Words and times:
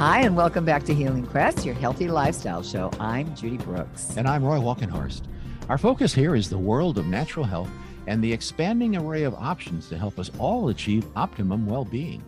Hi, 0.00 0.22
and 0.22 0.34
welcome 0.34 0.64
back 0.64 0.84
to 0.84 0.94
Healing 0.94 1.26
Quest, 1.26 1.66
your 1.66 1.74
healthy 1.74 2.08
lifestyle 2.08 2.62
show. 2.62 2.90
I'm 2.98 3.36
Judy 3.36 3.58
Brooks. 3.58 4.16
And 4.16 4.26
I'm 4.26 4.42
Roy 4.42 4.56
Walkenhorst. 4.56 5.24
Our 5.68 5.76
focus 5.76 6.14
here 6.14 6.34
is 6.34 6.48
the 6.48 6.56
world 6.56 6.96
of 6.96 7.06
natural 7.06 7.44
health 7.44 7.68
and 8.06 8.24
the 8.24 8.32
expanding 8.32 8.96
array 8.96 9.24
of 9.24 9.34
options 9.34 9.90
to 9.90 9.98
help 9.98 10.18
us 10.18 10.30
all 10.38 10.70
achieve 10.70 11.04
optimum 11.16 11.66
well 11.66 11.84
being. 11.84 12.24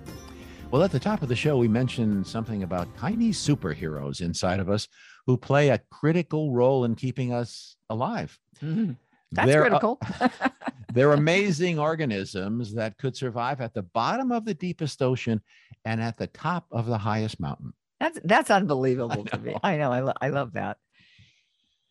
Well, 0.71 0.83
at 0.83 0.91
the 0.91 1.01
top 1.01 1.23
of 1.23 1.31
the 1.31 1.35
show, 1.35 1.57
we 1.57 1.67
mentioned 1.67 2.27
something 2.27 2.63
about 2.63 2.95
tiny 2.95 3.31
superheroes 3.31 4.21
inside 4.21 4.61
of 4.61 4.69
us 4.69 4.87
who 5.27 5.39
play 5.39 5.71
a 5.71 5.81
critical 5.91 6.53
role 6.53 6.85
in 6.85 6.95
keeping 6.95 7.33
us 7.33 7.77
alive. 7.89 8.39
Mm-hmm. 8.63 8.93
That's 9.33 9.49
they're, 9.49 9.63
critical. 9.63 9.99
They're 10.93 11.13
amazing 11.15 11.79
organisms 11.79 12.75
that 12.75 12.99
could 12.99 13.17
survive 13.17 13.63
at 13.63 13.73
the 13.73 13.83
bottom 13.83 14.31
of 14.31 14.45
the 14.45 14.53
deepest 14.53 15.01
ocean 15.01 15.41
and 15.85 16.01
at 16.01 16.17
the 16.17 16.27
top 16.27 16.67
of 16.71 16.87
the 16.87 16.99
highest 16.99 17.41
mountain. 17.41 17.73
That's 18.01 18.19
that's 18.25 18.51
unbelievable 18.51 19.25
to 19.27 19.39
me. 19.39 19.57
I 19.63 19.77
know. 19.77 19.93
I, 19.93 20.01
lo- 20.01 20.13
I 20.21 20.29
love 20.29 20.55
that. 20.55 20.79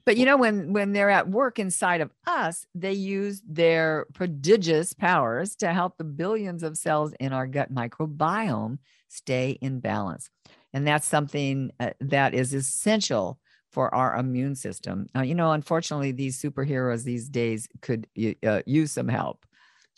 But 0.06 0.18
you 0.18 0.26
know, 0.26 0.38
when 0.38 0.74
when 0.74 0.94
they're 0.94 1.10
at 1.10 1.30
work 1.30 1.60
inside 1.60 2.02
of 2.02 2.12
us, 2.26 2.66
they 2.74 2.94
use 2.94 3.42
their 3.48 4.08
prodigious 4.14 4.94
powers 4.94 5.56
to 5.58 5.74
help 5.74 5.98
the 5.98 6.04
billions 6.04 6.64
of 6.64 6.78
cells 6.78 7.14
in 7.20 7.34
our 7.34 7.48
gut 7.48 7.74
microbiome 7.74 8.80
stay 9.08 9.58
in 9.62 9.80
balance, 9.80 10.30
and 10.74 10.88
that's 10.88 11.08
something 11.08 11.72
uh, 11.80 11.92
that 12.00 12.34
is 12.34 12.54
essential 12.54 13.40
for 13.72 13.94
our 13.94 14.18
immune 14.18 14.56
system. 14.56 15.08
Uh, 15.16 15.22
you 15.22 15.36
know, 15.36 15.52
unfortunately, 15.52 16.12
these 16.12 16.42
superheroes 16.42 17.04
these 17.04 17.30
days 17.30 17.68
could 17.82 18.08
uh, 18.46 18.62
use 18.66 18.92
some 18.92 19.08
help. 19.08 19.46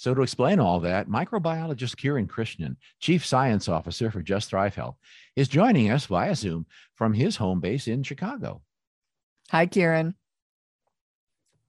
So, 0.04 0.14
to 0.14 0.22
explain 0.22 0.60
all 0.60 0.82
that, 0.82 1.08
microbiologist 1.08 1.96
Kiran 1.96 2.28
Krishnan, 2.28 2.76
Chief 3.00 3.26
Science 3.26 3.70
Officer 3.70 4.12
for 4.12 4.22
Just 4.22 4.50
Thrive 4.50 4.76
Health, 4.76 4.98
is 5.38 5.48
joining 5.48 5.92
us 5.92 6.08
via 6.08 6.36
Zoom 6.36 6.66
from 6.94 7.14
his 7.14 7.38
home 7.38 7.62
base 7.62 7.88
in 7.88 8.04
Chicago. 8.04 8.62
Hi, 9.50 9.66
Kiran. 9.66 10.16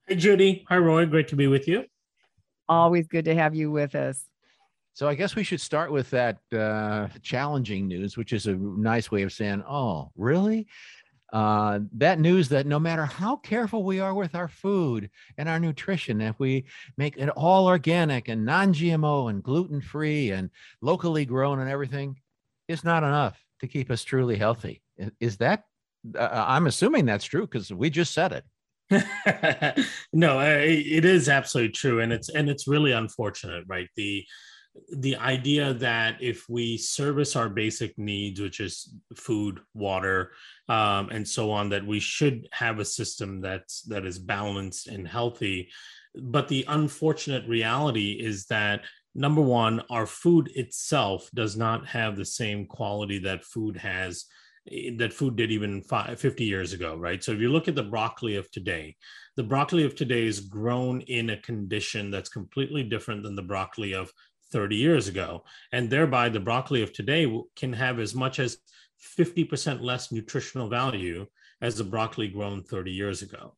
Hi, 0.09 0.17
Judy. 0.17 0.65
Hi, 0.69 0.79
Roy. 0.79 1.07
Great 1.07 1.29
to 1.29 1.37
be 1.37 1.47
with 1.47 1.69
you. 1.69 1.85
Always 2.69 3.07
good 3.07 3.27
to 3.27 3.37
have 3.37 3.55
you 3.55 3.71
with 3.71 3.95
us. 3.95 4.25
So 4.95 5.07
I 5.07 5.15
guess 5.15 5.37
we 5.37 5.45
should 5.45 5.61
start 5.61 5.93
with 5.93 6.11
that 6.11 6.39
uh, 6.53 7.07
challenging 7.23 7.87
news, 7.87 8.17
which 8.17 8.33
is 8.33 8.49
a 8.49 8.55
nice 8.55 9.13
way 9.13 9.23
of 9.23 9.33
saying, 9.33 9.63
"Oh, 9.63 10.11
really?" 10.17 10.67
Uh, 11.35 11.81
that 11.93 12.21
news 12.21 12.49
that 12.51 12.65
no 12.65 12.79
matter 12.79 13.05
how 13.05 13.35
careful 13.35 13.83
we 13.83 13.99
are 13.99 14.15
with 14.15 14.37
our 14.37 14.47
food 14.47 15.11
and 15.37 15.49
our 15.49 15.59
nutrition, 15.59 16.21
if 16.21 16.39
we 16.39 16.65
make 16.97 17.17
it 17.17 17.29
all 17.31 17.67
organic 17.67 18.29
and 18.29 18.45
non-GMO 18.45 19.29
and 19.29 19.43
gluten-free 19.43 20.31
and 20.31 20.49
locally 20.81 21.25
grown 21.25 21.59
and 21.59 21.69
everything, 21.69 22.17
is 22.69 22.85
not 22.85 23.03
enough 23.03 23.37
to 23.59 23.67
keep 23.67 23.91
us 23.91 24.05
truly 24.05 24.37
healthy. 24.37 24.81
Is 25.19 25.39
that 25.39 25.65
uh, 26.17 26.45
I'm 26.47 26.69
assuming 26.69 27.05
that's 27.05 27.25
true 27.25 27.49
because 27.49 27.73
we 27.73 27.91
just 27.91 28.15
said 28.15 28.33
it. 28.91 29.87
no, 30.13 30.39
it 30.39 31.05
is 31.05 31.29
absolutely 31.29 31.73
true, 31.73 31.99
and 31.99 32.13
it's 32.13 32.29
and 32.29 32.49
it's 32.49 32.69
really 32.69 32.93
unfortunate, 32.93 33.65
right? 33.67 33.89
The 33.97 34.25
the 34.93 35.17
idea 35.17 35.75
that 35.75 36.17
if 36.21 36.49
we 36.49 36.77
service 36.77 37.37
our 37.37 37.49
basic 37.49 37.97
needs, 37.99 38.41
which 38.41 38.61
is 38.61 38.93
food, 39.17 39.61
water, 39.73 40.33
um, 40.69 41.11
and 41.11 41.27
so 41.27 41.51
on, 41.51 41.69
that 41.71 41.87
we 41.87 42.01
should 42.01 42.49
have 42.53 42.81
a 42.81 42.85
system 42.85 43.41
that's 43.41 43.83
that 43.83 44.05
is 44.05 44.19
balanced 44.19 44.89
and 44.89 45.07
healthy. 45.07 45.69
But 46.15 46.49
the 46.49 46.65
unfortunate 46.69 47.47
reality 47.47 48.13
is 48.13 48.47
that 48.47 48.83
number 49.15 49.41
one, 49.41 49.83
our 49.91 50.07
food 50.07 50.51
itself 50.55 51.29
does 51.35 51.57
not 51.57 51.87
have 51.87 52.17
the 52.17 52.25
same 52.25 52.67
quality 52.67 53.19
that 53.21 53.45
food 53.45 53.77
has 53.77 54.27
that 54.97 55.13
food 55.13 55.37
did 55.37 55.53
even 55.53 55.83
five, 55.83 56.19
50 56.19 56.43
years 56.43 56.73
ago, 56.73 56.97
right? 56.97 57.23
So 57.23 57.33
if 57.33 57.39
you 57.39 57.51
look 57.51 57.69
at 57.69 57.75
the 57.75 57.83
broccoli 57.83 58.37
of 58.37 58.51
today, 58.51 58.97
the 59.37 59.43
broccoli 59.43 59.85
of 59.85 59.95
today 59.95 60.27
is 60.27 60.41
grown 60.41 61.03
in 61.03 61.31
a 61.31 61.37
condition 61.37 62.11
that's 62.11 62.31
completely 62.31 62.83
different 62.83 63.23
than 63.23 63.37
the 63.37 63.43
broccoli 63.43 63.93
of 63.93 64.11
30 64.53 64.77
years 64.77 65.09
ago. 65.09 65.45
And 65.73 65.91
thereby, 65.91 66.29
the 66.29 66.41
broccoli 66.41 66.83
of 66.83 66.93
today 66.93 67.33
can 67.57 67.73
have 67.73 67.99
as 67.99 68.15
much 68.15 68.39
as 68.39 68.59
50% 69.19 69.81
less 69.81 70.13
nutritional 70.13 70.69
value 70.69 71.27
as 71.61 71.77
the 71.77 71.85
broccoli 71.85 72.29
grown 72.29 72.63
30 72.63 72.91
years 72.91 73.23
ago. 73.23 73.55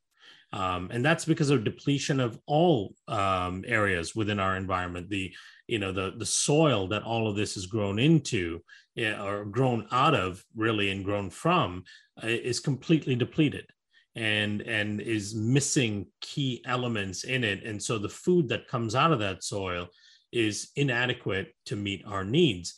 Um, 0.53 0.89
and 0.93 1.05
that's 1.05 1.25
because 1.25 1.51
of 1.51 1.65
depletion 1.65 2.21
of 2.21 2.39
all 2.47 2.95
um, 3.09 3.65
areas 3.67 4.15
within 4.15 4.39
our 4.39 4.57
environment. 4.57 5.11
The 5.11 5.35
you 5.67 5.79
know 5.79 5.93
the 5.93 6.15
the 6.17 6.27
soil 6.27 6.87
that 6.89 7.03
all 7.03 7.29
of 7.29 7.37
this 7.37 7.57
is 7.57 7.67
grown 7.67 7.99
into 7.99 8.63
or 8.97 9.45
grown 9.45 9.87
out 9.91 10.15
of 10.15 10.45
really 10.55 10.91
and 10.91 11.05
grown 11.05 11.31
from 11.31 11.85
is 12.23 12.61
completely 12.61 13.17
depleted 13.17 13.67
and 14.15 14.63
and 14.63 15.01
is 15.01 15.35
missing 15.35 16.07
key 16.21 16.63
elements 16.65 17.25
in 17.25 17.45
it 17.45 17.65
and 17.65 17.83
so 17.83 17.99
the 17.99 18.09
food 18.09 18.49
that 18.49 18.69
comes 18.69 18.95
out 18.95 19.13
of 19.13 19.19
that 19.19 19.45
soil 19.45 19.89
is 20.37 20.71
inadequate 20.77 21.49
to 21.65 21.77
meet 21.77 22.05
our 22.07 22.25
needs 22.25 22.75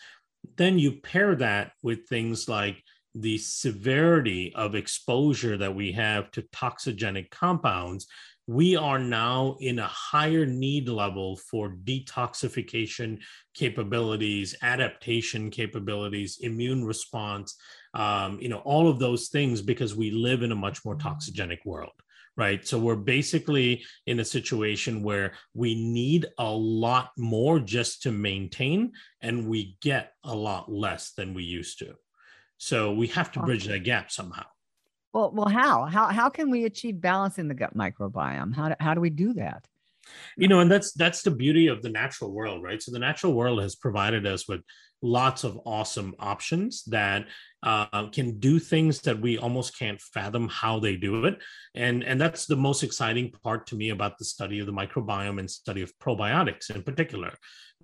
then 0.57 0.79
you 0.79 0.93
pair 0.93 1.35
that 1.35 1.73
with 1.83 2.09
things 2.09 2.49
like 2.49 2.83
the 3.15 3.39
severity 3.39 4.53
of 4.55 4.75
exposure 4.75 5.57
that 5.57 5.75
we 5.75 5.93
have 5.93 6.31
to 6.31 6.43
toxigenic 6.43 7.31
compounds 7.31 8.07
we 8.49 8.77
are 8.77 8.99
now 8.99 9.59
in 9.61 9.79
a 9.79 9.87
higher 9.87 10.47
need 10.47 10.89
level 10.89 11.37
for 11.37 11.77
detoxification 11.85 13.19
capabilities, 13.53 14.55
adaptation 14.63 15.51
capabilities, 15.51 16.39
immune 16.41 16.83
response, 16.83 17.57
um, 17.93 18.39
you 18.41 18.49
know, 18.49 18.61
all 18.61 18.89
of 18.89 18.99
those 18.99 19.29
things 19.29 19.61
because 19.61 19.95
we 19.95 20.11
live 20.11 20.43
in 20.43 20.51
a 20.51 20.57
much 20.57 20.83
more 20.83 20.97
toxigenic 20.97 21.59
world. 21.67 21.93
Right. 22.38 22.65
So 22.65 22.78
we're 22.78 22.94
basically 22.94 23.84
in 24.06 24.21
a 24.21 24.25
situation 24.25 25.03
where 25.03 25.32
we 25.54 25.75
need 25.75 26.26
a 26.38 26.49
lot 26.49 27.10
more 27.19 27.59
just 27.59 28.03
to 28.03 28.12
maintain, 28.12 28.93
and 29.21 29.49
we 29.49 29.76
get 29.81 30.12
a 30.22 30.37
lot 30.37 30.71
less 30.71 31.10
than 31.15 31.34
we 31.34 31.43
used 31.43 31.81
to. 31.81 31.97
So 32.56 32.93
we 32.93 33.09
have 33.09 33.32
to 33.32 33.41
bridge 33.41 33.66
that 33.66 33.82
gap 33.82 34.12
somehow. 34.12 34.47
Well, 35.12 35.32
well, 35.32 35.49
how? 35.49 35.87
How 35.87 36.06
how 36.06 36.28
can 36.28 36.49
we 36.49 36.65
achieve 36.65 37.00
balance 37.00 37.38
in 37.38 37.49
the 37.49 37.54
gut 37.54 37.76
microbiome? 37.76 38.55
How 38.55 38.69
do, 38.69 38.75
how 38.78 38.94
do 38.94 39.00
we 39.00 39.10
do 39.10 39.32
that? 39.34 39.66
You 40.37 40.49
know, 40.49 40.61
and 40.61 40.71
that's 40.71 40.93
that's 40.93 41.23
the 41.23 41.31
beauty 41.31 41.67
of 41.69 41.83
the 41.83 41.91
natural 41.91 42.33
world, 42.33 42.63
right? 42.63 42.83
So 42.83 42.93
the 42.93 42.99
natural 42.99 43.35
world 43.35 43.61
has 43.63 43.77
provided 43.77 44.27
us 44.27 44.49
with 44.49 44.61
lots 45.01 45.45
of 45.45 45.61
awesome 45.65 46.15
options 46.19 46.83
that 46.85 47.27
uh, 47.63 48.09
can 48.09 48.39
do 48.41 48.59
things 48.59 49.01
that 49.03 49.21
we 49.21 49.39
almost 49.39 49.79
can't 49.79 50.01
fathom 50.01 50.49
how 50.49 50.81
they 50.81 50.97
do 50.97 51.25
it. 51.25 51.39
And 51.75 52.03
and 52.03 52.21
that's 52.21 52.47
the 52.47 52.57
most 52.57 52.83
exciting 52.83 53.33
part 53.43 53.67
to 53.69 53.77
me 53.77 53.91
about 53.91 54.19
the 54.19 54.25
study 54.25 54.59
of 54.61 54.67
the 54.67 54.73
microbiome 54.73 55.39
and 55.39 55.51
study 55.51 55.83
of 55.83 55.93
probiotics 55.99 56.71
in 56.71 56.83
particular 56.83 57.33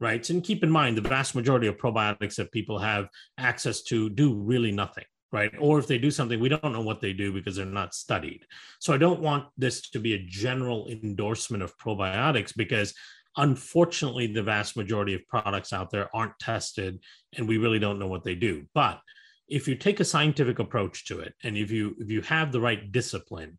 right? 0.00 0.28
And 0.28 0.42
keep 0.42 0.64
in 0.64 0.70
mind 0.70 0.96
the 0.96 1.08
vast 1.08 1.36
majority 1.36 1.68
of 1.68 1.76
probiotics 1.76 2.34
that 2.34 2.50
people 2.50 2.80
have 2.80 3.06
access 3.38 3.82
to 3.82 4.10
do 4.10 4.34
really 4.34 4.72
nothing 4.72 5.04
right? 5.34 5.50
Or 5.58 5.80
if 5.80 5.88
they 5.88 5.98
do 5.98 6.12
something, 6.12 6.38
we 6.38 6.48
don't 6.48 6.72
know 6.72 6.80
what 6.80 7.00
they 7.00 7.12
do 7.12 7.32
because 7.32 7.56
they're 7.56 7.66
not 7.66 7.92
studied. 7.92 8.46
So 8.78 8.94
I 8.94 8.98
don't 8.98 9.20
want 9.20 9.46
this 9.58 9.90
to 9.90 9.98
be 9.98 10.14
a 10.14 10.24
general 10.24 10.86
endorsement 10.88 11.64
of 11.64 11.76
probiotics 11.76 12.52
because 12.56 12.94
unfortunately 13.36 14.28
the 14.28 14.44
vast 14.44 14.76
majority 14.76 15.12
of 15.12 15.26
products 15.26 15.72
out 15.72 15.90
there 15.90 16.08
aren't 16.14 16.38
tested 16.38 17.00
and 17.36 17.48
we 17.48 17.58
really 17.58 17.80
don't 17.80 17.98
know 17.98 18.06
what 18.06 18.22
they 18.22 18.36
do. 18.36 18.64
But 18.74 19.00
if 19.48 19.66
you 19.66 19.74
take 19.74 19.98
a 19.98 20.04
scientific 20.04 20.60
approach 20.60 21.04
to 21.06 21.18
it 21.18 21.34
and 21.42 21.56
if 21.56 21.68
you 21.72 21.96
if 21.98 22.08
you 22.08 22.22
have 22.22 22.52
the 22.52 22.60
right 22.60 22.92
discipline, 22.92 23.58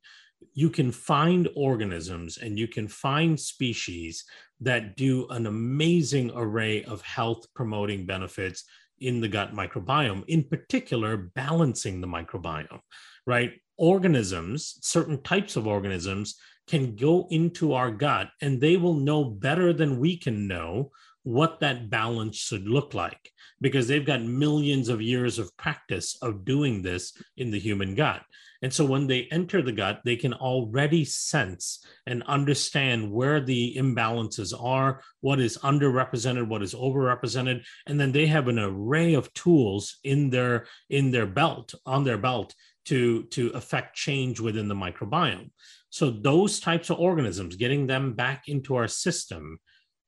you 0.54 0.70
can 0.70 0.94
find 0.94 1.50
organisms 1.58 2.38
and 2.38 2.58
you 2.58 2.70
can 2.70 2.88
find 2.88 3.38
species 3.38 4.24
that 4.62 4.96
do 4.96 5.28
an 5.30 5.46
amazing 5.46 6.32
array 6.36 6.86
of 6.86 7.02
health 7.02 7.46
promoting 7.54 8.06
benefits 8.06 8.64
in 9.00 9.22
the 9.22 9.28
gut 9.28 9.54
microbiome, 9.54 10.24
in 10.28 10.44
particular, 10.44 11.18
balancing 11.36 12.02
the 12.02 12.08
microbiome, 12.08 12.80
right? 13.26 13.54
Organisms, 13.78 14.78
certain 14.82 15.22
types 15.22 15.56
of 15.56 15.68
organisms, 15.68 16.36
can 16.68 16.96
go 16.96 17.28
into 17.30 17.74
our 17.74 17.92
gut 17.92 18.30
and 18.42 18.60
they 18.60 18.78
will 18.78 18.96
know 18.96 19.24
better 19.24 19.74
than 19.74 20.00
we 20.00 20.18
can 20.18 20.48
know 20.48 20.92
what 21.26 21.60
that 21.60 21.90
balance 21.90 22.38
should 22.38 22.68
look 22.68 22.94
like 22.94 23.32
because 23.60 23.88
they've 23.88 24.06
got 24.06 24.22
millions 24.22 24.90
of 24.90 25.02
years 25.02 25.40
of 25.40 25.56
practice 25.58 26.18
of 26.22 26.46
doing 26.46 26.84
this 26.84 27.20
in 27.36 27.50
the 27.50 27.60
human 27.60 27.96
gut. 27.96 28.22
And 28.62 28.72
so 28.72 28.86
when 28.86 29.08
they 29.08 29.28
enter 29.32 29.62
the 29.64 29.72
gut, 29.72 30.02
they 30.06 30.16
can 30.16 30.36
already 30.36 31.04
sense 31.04 31.84
and 32.06 32.22
understand 32.24 33.12
where 33.12 33.42
the 33.42 33.76
imbalances 33.76 34.54
are, 34.58 35.02
what 35.22 35.40
is 35.40 35.58
underrepresented, 35.58 36.48
what 36.48 36.62
is 36.62 36.76
overrepresented, 36.76 37.64
and 37.88 38.00
then 38.00 38.12
they 38.12 38.28
have 38.28 38.48
an 38.48 38.60
array 38.60 39.16
of 39.16 39.34
tools 39.34 39.98
in 40.04 40.30
their 40.30 40.68
in 40.90 41.10
their 41.10 41.26
belt, 41.26 41.74
on 41.88 42.04
their 42.04 42.20
belt 42.20 42.54
to 42.86 43.24
to 43.26 43.50
affect 43.50 43.96
change 43.96 44.40
within 44.40 44.68
the 44.68 44.76
microbiome. 44.76 45.50
So 45.90 46.12
those 46.12 46.60
types 46.60 46.92
of 46.92 47.00
organisms, 47.00 47.56
getting 47.56 47.88
them 47.88 48.14
back 48.14 48.48
into 48.48 48.76
our 48.76 48.88
system 48.88 49.60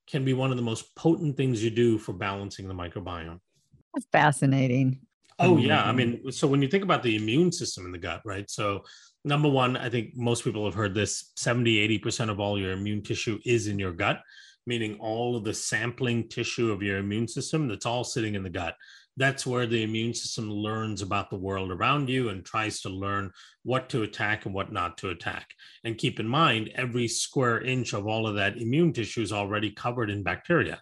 can 0.09 0.23
be 0.23 0.33
one 0.33 0.51
of 0.51 0.57
the 0.57 0.63
most 0.63 0.95
potent 0.95 1.37
things 1.37 1.63
you 1.63 1.69
do 1.69 1.97
for 1.97 2.13
balancing 2.13 2.67
the 2.67 2.73
microbiome. 2.73 3.39
That's 3.93 4.07
fascinating. 4.11 5.01
Oh 5.39 5.57
yeah, 5.57 5.83
I 5.83 5.87
mm-hmm. 5.87 5.97
mean, 5.97 6.31
so 6.31 6.47
when 6.47 6.61
you 6.61 6.67
think 6.67 6.83
about 6.83 7.03
the 7.03 7.15
immune 7.15 7.51
system 7.51 7.85
in 7.85 7.91
the 7.91 7.97
gut, 7.97 8.21
right? 8.25 8.49
So 8.49 8.83
number 9.23 9.49
one, 9.49 9.77
I 9.77 9.89
think 9.89 10.15
most 10.15 10.43
people 10.43 10.65
have 10.65 10.73
heard 10.73 10.95
this 10.95 11.31
70, 11.35 11.99
80% 11.99 12.29
of 12.29 12.39
all 12.39 12.59
your 12.59 12.71
immune 12.71 13.03
tissue 13.03 13.39
is 13.45 13.67
in 13.67 13.77
your 13.77 13.91
gut, 13.91 14.21
meaning 14.65 14.97
all 14.99 15.35
of 15.35 15.43
the 15.43 15.53
sampling 15.53 16.27
tissue 16.27 16.71
of 16.71 16.81
your 16.81 16.97
immune 16.97 17.27
system 17.27 17.67
that's 17.67 17.85
all 17.85 18.03
sitting 18.03 18.35
in 18.35 18.43
the 18.43 18.49
gut. 18.49 18.75
That's 19.17 19.47
where 19.47 19.65
the 19.65 19.81
immune 19.83 20.13
system 20.13 20.49
learns 20.49 21.01
about 21.01 21.31
the 21.31 21.37
world 21.37 21.71
around 21.71 22.07
you 22.07 22.29
and 22.29 22.45
tries 22.45 22.81
to 22.81 22.89
learn 22.89 23.31
what 23.63 23.89
to 23.89 24.03
attack 24.03 24.45
and 24.45 24.53
what 24.53 24.71
not 24.71 24.97
to 24.99 25.09
attack. 25.09 25.47
And 25.83 25.97
keep 25.97 26.19
in 26.19 26.27
mind, 26.27 26.69
every 26.75 27.07
square 27.07 27.59
inch 27.61 27.93
of 27.93 28.07
all 28.07 28.27
of 28.27 28.35
that 28.35 28.57
immune 28.57 28.93
tissue 28.93 29.23
is 29.23 29.33
already 29.33 29.71
covered 29.71 30.11
in 30.11 30.21
bacteria, 30.21 30.81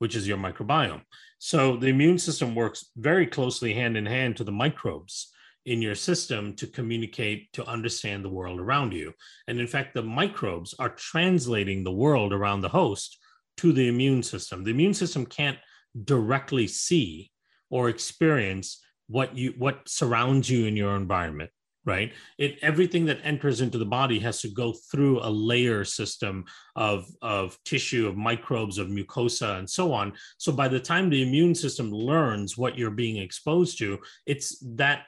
which 0.00 0.16
is 0.16 0.26
your 0.26 0.38
microbiome. 0.38 1.02
So 1.38 1.76
the 1.76 1.86
immune 1.86 2.18
system 2.18 2.56
works 2.56 2.90
very 2.96 3.28
closely 3.28 3.72
hand 3.72 3.96
in 3.96 4.06
hand 4.06 4.36
to 4.36 4.44
the 4.44 4.52
microbes 4.52 5.32
in 5.64 5.80
your 5.80 5.94
system 5.94 6.54
to 6.56 6.66
communicate 6.66 7.52
to 7.52 7.64
understand 7.66 8.24
the 8.24 8.30
world 8.30 8.58
around 8.58 8.92
you. 8.92 9.12
And 9.46 9.60
in 9.60 9.68
fact, 9.68 9.94
the 9.94 10.02
microbes 10.02 10.74
are 10.80 10.88
translating 10.88 11.84
the 11.84 11.92
world 11.92 12.32
around 12.32 12.62
the 12.62 12.68
host 12.70 13.18
to 13.58 13.72
the 13.72 13.86
immune 13.86 14.24
system. 14.24 14.64
The 14.64 14.70
immune 14.70 14.94
system 14.94 15.26
can't 15.26 15.58
directly 16.04 16.66
see 16.66 17.30
or 17.70 17.88
experience 17.88 18.82
what 19.08 19.36
you 19.36 19.54
what 19.58 19.88
surrounds 19.88 20.50
you 20.50 20.66
in 20.66 20.76
your 20.76 20.96
environment 20.96 21.50
right? 21.88 22.12
It 22.36 22.58
everything 22.60 23.06
that 23.06 23.20
enters 23.24 23.62
into 23.62 23.78
the 23.78 23.86
body 23.86 24.18
has 24.18 24.42
to 24.42 24.48
go 24.48 24.72
through 24.72 25.20
a 25.20 25.30
layer 25.30 25.84
system 25.84 26.44
of 26.76 27.08
of 27.22 27.58
tissue 27.64 28.06
of 28.06 28.14
microbes 28.14 28.76
of 28.76 28.88
mucosa 28.88 29.58
and 29.58 29.68
so 29.68 29.92
on. 29.94 30.12
So 30.36 30.52
by 30.52 30.68
the 30.68 30.78
time 30.78 31.08
the 31.08 31.22
immune 31.22 31.54
system 31.54 31.90
learns 31.90 32.58
what 32.58 32.76
you're 32.76 32.90
being 32.90 33.16
exposed 33.16 33.78
to 33.78 33.98
it's 34.26 34.58
that 34.76 35.06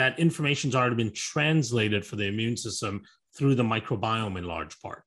that 0.00 0.18
information's 0.18 0.74
already 0.74 0.96
been 0.96 1.12
translated 1.12 2.04
for 2.04 2.16
the 2.16 2.26
immune 2.26 2.56
system 2.56 3.02
through 3.36 3.54
the 3.54 3.62
microbiome 3.62 4.38
in 4.38 4.44
large 4.44 4.80
part 4.80 5.04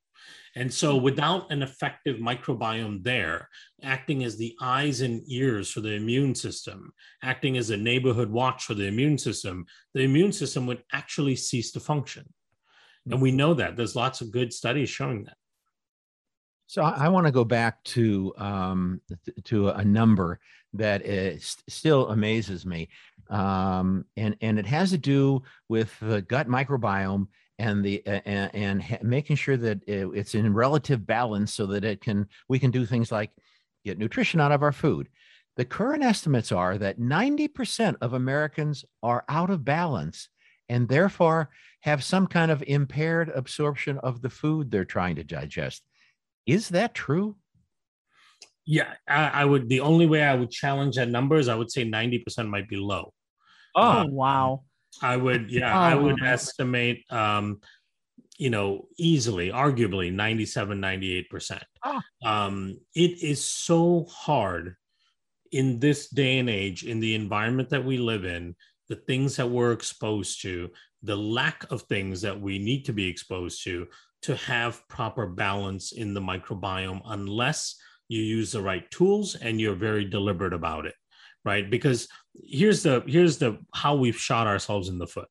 and 0.58 0.74
so, 0.74 0.96
without 0.96 1.52
an 1.52 1.62
effective 1.62 2.18
microbiome 2.18 3.04
there, 3.04 3.50
acting 3.84 4.24
as 4.24 4.38
the 4.38 4.56
eyes 4.62 5.02
and 5.02 5.22
ears 5.28 5.70
for 5.70 5.82
the 5.82 5.94
immune 5.94 6.34
system, 6.34 6.94
acting 7.22 7.58
as 7.58 7.72
a 7.72 7.78
neighborhood 7.78 8.30
watch 8.30 8.64
for 8.64 8.74
the 8.74 8.88
immune 8.88 9.18
system, 9.18 9.66
the 9.94 10.04
immune 10.04 10.32
system 10.32 10.66
would 10.68 10.82
actually 10.94 11.36
cease 11.36 11.74
to 11.74 11.82
function. 11.82 12.32
And 13.12 13.22
we 13.22 13.32
know 13.32 13.54
that 13.54 13.76
there's 13.76 13.98
lots 13.98 14.22
of 14.22 14.32
good 14.32 14.54
studies 14.54 14.90
showing 14.90 15.26
that. 15.26 15.36
So 16.68 16.82
I, 16.82 17.10
want 17.10 17.28
to 17.28 17.32
go 17.32 17.44
back 17.44 17.84
to 17.84 18.34
um, 18.38 19.02
to 19.44 19.70
a 19.70 19.84
number 19.84 20.40
that 20.74 21.06
is, 21.06 21.58
still 21.68 22.10
amazes 22.10 22.66
me, 22.66 22.90
um, 23.30 24.06
and 24.16 24.38
and 24.42 24.58
it 24.58 24.66
has 24.66 24.90
to 24.92 24.98
do 24.98 25.44
with 25.68 25.94
the 26.00 26.22
gut 26.22 26.48
microbiome 26.48 27.28
and 27.58 27.84
the 27.84 28.06
and, 28.06 28.54
and 28.54 29.00
making 29.02 29.36
sure 29.36 29.58
that 29.58 29.82
it's 29.88 30.36
in 30.36 30.54
relative 30.54 31.06
balance 31.06 31.54
so 31.54 31.66
that 31.68 31.84
it 31.84 32.02
can 32.02 32.28
we 32.50 32.60
can 32.60 32.72
do 32.72 32.86
things 32.86 33.12
like 33.12 33.32
get 33.84 33.98
nutrition 33.98 34.42
out 34.42 34.52
of 34.52 34.64
our 34.64 34.72
food. 34.72 35.08
The 35.56 35.66
current 35.66 36.04
estimates 36.04 36.52
are 36.52 36.78
that 36.78 37.00
90% 37.00 37.96
of 38.02 38.14
americans 38.14 38.84
are 39.02 39.24
out 39.30 39.50
of 39.50 39.64
balance 39.64 40.30
and 40.68 40.90
therefore 40.90 41.50
have 41.82 42.04
some 42.04 42.28
kind 42.28 42.52
of 42.52 42.64
impaired 42.68 43.32
absorption 43.34 44.00
of 44.00 44.22
the 44.22 44.30
food 44.30 44.70
they're 44.70 44.84
trying 44.84 45.16
to 45.16 45.24
digest. 45.24 45.84
Is 46.46 46.70
that 46.70 46.94
true? 46.94 47.38
Yeah 48.66 48.94
I, 49.08 49.28
I 49.28 49.46
would 49.46 49.70
the 49.70 49.80
only 49.80 50.08
way 50.08 50.24
i 50.24 50.36
would 50.36 50.52
challenge 50.52 50.96
that 50.96 51.10
number 51.10 51.38
is 51.38 51.48
i 51.48 51.56
would 51.56 51.72
say 51.72 51.86
90% 51.86 52.50
might 52.50 52.68
be 52.68 52.78
low. 52.78 53.14
Oh 53.76 54.00
um, 54.00 54.12
wow 54.12 54.64
I 55.02 55.18
would, 55.18 55.52
yeah, 55.52 55.74
oh. 55.74 55.82
I 55.82 55.96
would 55.96 56.24
estimate, 56.24 57.04
um, 57.10 57.60
you 58.38 58.50
know, 58.50 58.88
easily, 58.98 59.50
arguably 59.50 60.12
97, 60.12 60.80
98%. 60.80 61.62
Oh. 61.84 62.02
Um, 62.24 62.80
it 62.94 63.24
is 63.24 63.44
so 63.44 64.06
hard 64.10 64.76
in 65.52 65.80
this 65.80 66.10
day 66.10 66.40
and 66.40 66.50
age, 66.50 66.84
in 66.84 67.00
the 67.00 67.16
environment 67.16 67.70
that 67.70 67.86
we 67.86 67.98
live 67.98 68.26
in, 68.26 68.56
the 68.90 68.96
things 68.96 69.36
that 69.38 69.50
we're 69.50 69.72
exposed 69.72 70.42
to, 70.42 70.70
the 71.04 71.16
lack 71.16 71.70
of 71.72 71.84
things 71.84 72.22
that 72.22 72.40
we 72.40 72.60
need 72.60 72.86
to 72.86 72.94
be 72.94 73.08
exposed 73.08 73.64
to, 73.64 73.88
to 74.24 74.36
have 74.36 74.88
proper 74.90 75.28
balance 75.28 75.92
in 75.92 76.14
the 76.14 76.22
microbiome, 76.22 77.02
unless 77.06 77.76
you 78.08 78.22
use 78.22 78.52
the 78.52 78.62
right 78.62 78.90
tools 78.92 79.36
and 79.36 79.60
you're 79.60 79.76
very 79.76 80.06
deliberate 80.06 80.54
about 80.54 80.86
it 80.86 80.96
right? 81.46 81.70
Because 81.70 82.08
here's 82.44 82.84
the 82.84 83.04
here's 83.08 83.38
the 83.38 83.60
how 83.74 83.96
we've 83.96 84.18
shot 84.18 84.48
ourselves 84.48 84.90
in 84.90 84.98
the 84.98 85.08
foot 85.08 85.28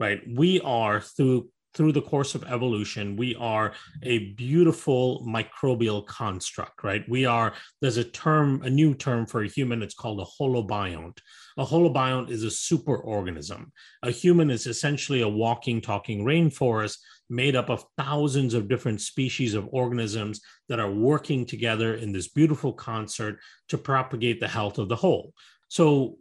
right? 0.00 0.20
We 0.28 0.60
are 0.60 1.00
through 1.00 1.48
through 1.78 1.92
the 1.92 2.02
course 2.02 2.34
of 2.34 2.44
evolution 2.44 3.16
we 3.16 3.34
are 3.36 3.72
a 4.02 4.34
beautiful 4.34 5.24
microbial 5.26 6.04
construct 6.06 6.82
right? 6.82 7.08
We 7.08 7.24
are 7.24 7.54
there's 7.80 7.96
a 7.96 8.04
term 8.04 8.60
a 8.64 8.70
new 8.70 8.94
term 8.94 9.24
for 9.24 9.42
a 9.42 9.48
human 9.48 9.82
it's 9.82 9.94
called 9.94 10.20
a 10.20 10.24
holobiont. 10.24 11.18
A 11.56 11.64
holobiont 11.64 12.30
is 12.30 12.42
a 12.42 12.50
super 12.50 12.96
organism 12.96 13.72
a 14.02 14.10
human 14.10 14.50
is 14.50 14.66
essentially 14.66 15.22
a 15.22 15.28
walking 15.28 15.80
talking 15.80 16.24
rainforest 16.24 16.98
made 17.30 17.54
up 17.54 17.68
of 17.70 17.84
thousands 17.96 18.54
of 18.54 18.68
different 18.68 19.00
species 19.00 19.54
of 19.54 19.68
organisms 19.70 20.40
that 20.68 20.80
are 20.80 20.90
working 20.90 21.46
together 21.46 21.94
in 21.94 22.12
this 22.12 22.28
beautiful 22.28 22.72
concert 22.72 23.38
to 23.68 23.78
propagate 23.78 24.40
the 24.40 24.48
health 24.48 24.78
of 24.78 24.88
the 24.88 24.96
whole. 24.96 25.32
So, 25.68 26.16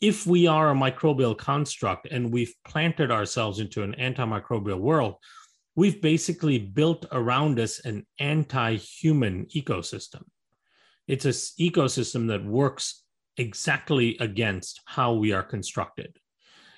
if 0.00 0.26
we 0.26 0.46
are 0.46 0.70
a 0.70 0.74
microbial 0.74 1.36
construct 1.36 2.06
and 2.10 2.32
we've 2.32 2.54
planted 2.66 3.10
ourselves 3.10 3.60
into 3.60 3.82
an 3.82 3.94
antimicrobial 3.98 4.78
world, 4.78 5.16
we've 5.74 6.00
basically 6.02 6.58
built 6.58 7.06
around 7.12 7.58
us 7.58 7.80
an 7.84 8.06
anti 8.18 8.76
human 8.76 9.46
ecosystem. 9.46 10.22
It's 11.08 11.24
an 11.24 11.32
ecosystem 11.32 12.28
that 12.28 12.44
works 12.44 13.04
exactly 13.36 14.16
against 14.20 14.80
how 14.86 15.12
we 15.14 15.32
are 15.32 15.42
constructed. 15.42 16.16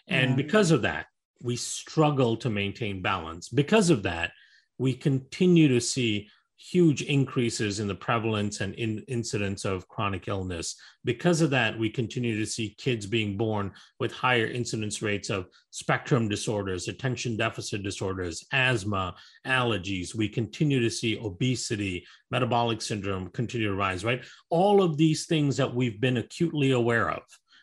And 0.06 0.36
because 0.36 0.70
of 0.70 0.82
that, 0.82 1.06
we 1.42 1.56
struggle 1.56 2.36
to 2.38 2.50
maintain 2.50 3.02
balance. 3.02 3.48
Because 3.48 3.90
of 3.90 4.02
that, 4.04 4.32
we 4.78 4.94
continue 4.94 5.68
to 5.68 5.80
see 5.80 6.28
huge 6.58 7.02
increases 7.02 7.78
in 7.78 7.86
the 7.86 7.94
prevalence 7.94 8.60
and 8.60 8.74
in 8.74 8.98
incidence 9.06 9.64
of 9.64 9.86
chronic 9.88 10.26
illness. 10.26 10.74
Because 11.04 11.40
of 11.40 11.50
that, 11.50 11.78
we 11.78 11.88
continue 11.88 12.36
to 12.36 12.44
see 12.44 12.74
kids 12.78 13.06
being 13.06 13.36
born 13.36 13.72
with 14.00 14.12
higher 14.12 14.46
incidence 14.46 15.00
rates 15.00 15.30
of 15.30 15.46
spectrum 15.70 16.28
disorders, 16.28 16.88
attention 16.88 17.36
deficit 17.36 17.84
disorders, 17.84 18.44
asthma, 18.52 19.14
allergies. 19.46 20.16
We 20.16 20.28
continue 20.28 20.80
to 20.80 20.90
see 20.90 21.18
obesity, 21.18 22.04
metabolic 22.30 22.82
syndrome 22.82 23.30
continue 23.30 23.68
to 23.68 23.76
rise, 23.76 24.04
right? 24.04 24.24
All 24.50 24.82
of 24.82 24.96
these 24.96 25.26
things 25.26 25.56
that 25.58 25.72
we've 25.72 26.00
been 26.00 26.16
acutely 26.16 26.72
aware 26.72 27.10
of, 27.10 27.22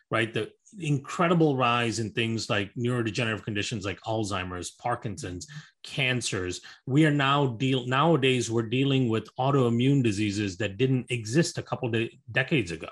right? 0.09 0.33
The 0.33 0.51
incredible 0.79 1.55
rise 1.55 1.99
in 1.99 2.11
things 2.11 2.49
like 2.49 2.73
neurodegenerative 2.75 3.43
conditions 3.43 3.85
like 3.85 3.99
Alzheimer's, 4.01 4.71
Parkinson's, 4.71 5.47
cancers. 5.83 6.61
We 6.85 7.05
are 7.05 7.11
now 7.11 7.47
deal 7.47 7.85
nowadays 7.87 8.51
we're 8.51 8.63
dealing 8.63 9.09
with 9.09 9.29
autoimmune 9.37 10.03
diseases 10.03 10.57
that 10.57 10.77
didn't 10.77 11.07
exist 11.09 11.57
a 11.57 11.63
couple 11.63 11.89
de- 11.89 12.19
decades 12.31 12.71
ago. 12.71 12.89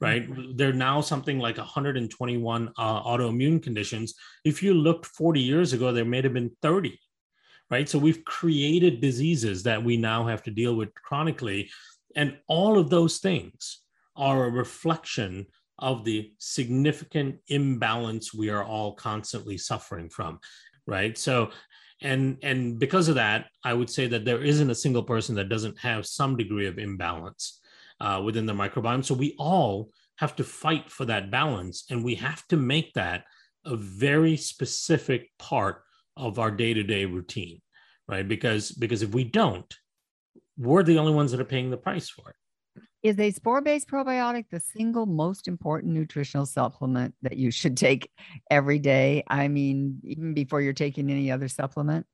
Right, 0.00 0.28
mm-hmm. 0.28 0.56
there 0.56 0.70
are 0.70 0.72
now 0.72 1.00
something 1.00 1.38
like 1.38 1.56
121 1.56 2.72
uh, 2.76 3.02
autoimmune 3.02 3.62
conditions. 3.62 4.14
If 4.44 4.60
you 4.62 4.74
looked 4.74 5.06
40 5.06 5.40
years 5.40 5.72
ago, 5.72 5.92
there 5.92 6.04
may 6.04 6.20
have 6.20 6.34
been 6.34 6.50
30. 6.62 6.98
Right, 7.70 7.88
so 7.88 7.98
we've 7.98 8.24
created 8.24 9.00
diseases 9.00 9.62
that 9.62 9.82
we 9.82 9.96
now 9.96 10.26
have 10.26 10.42
to 10.42 10.50
deal 10.50 10.74
with 10.74 10.92
chronically, 10.94 11.70
and 12.16 12.36
all 12.48 12.76
of 12.76 12.90
those 12.90 13.18
things 13.18 13.80
are 14.16 14.44
a 14.44 14.50
reflection 14.50 15.46
of 15.78 16.04
the 16.04 16.32
significant 16.38 17.36
imbalance 17.48 18.32
we 18.32 18.50
are 18.50 18.64
all 18.64 18.94
constantly 18.94 19.58
suffering 19.58 20.08
from 20.08 20.38
right? 20.86 21.16
So 21.16 21.50
and 22.02 22.38
and 22.42 22.78
because 22.78 23.08
of 23.08 23.14
that 23.14 23.46
i 23.62 23.72
would 23.72 23.88
say 23.88 24.08
that 24.08 24.24
there 24.24 24.42
isn't 24.42 24.68
a 24.68 24.74
single 24.74 25.02
person 25.02 25.36
that 25.36 25.48
doesn't 25.48 25.78
have 25.78 26.04
some 26.04 26.36
degree 26.36 26.66
of 26.66 26.76
imbalance 26.76 27.60
uh, 28.00 28.20
within 28.24 28.46
the 28.46 28.52
microbiome. 28.52 29.04
So 29.04 29.14
we 29.14 29.34
all 29.38 29.90
have 30.16 30.36
to 30.36 30.44
fight 30.44 30.90
for 30.90 31.04
that 31.06 31.30
balance 31.30 31.84
and 31.90 32.04
we 32.04 32.16
have 32.16 32.46
to 32.48 32.56
make 32.56 32.92
that 32.94 33.24
a 33.64 33.76
very 33.76 34.36
specific 34.36 35.30
part 35.38 35.82
of 36.16 36.38
our 36.38 36.50
day-to-day 36.50 37.04
routine 37.06 37.60
right? 38.06 38.28
Because 38.28 38.70
because 38.72 39.02
if 39.02 39.14
we 39.14 39.24
don't 39.24 39.72
we're 40.56 40.82
the 40.82 40.98
only 40.98 41.12
ones 41.12 41.32
that 41.32 41.40
are 41.40 41.44
paying 41.44 41.70
the 41.70 41.76
price 41.76 42.08
for 42.08 42.30
it 42.30 42.36
is 43.04 43.20
a 43.20 43.30
spore 43.30 43.60
based 43.60 43.86
probiotic 43.86 44.46
the 44.50 44.58
single 44.58 45.06
most 45.06 45.46
important 45.46 45.92
nutritional 45.92 46.46
supplement 46.46 47.14
that 47.22 47.36
you 47.36 47.50
should 47.50 47.76
take 47.76 48.10
every 48.50 48.78
day? 48.78 49.22
I 49.28 49.46
mean, 49.46 50.00
even 50.02 50.34
before 50.34 50.62
you're 50.62 50.72
taking 50.72 51.10
any 51.10 51.30
other 51.30 51.46
supplement? 51.46 52.06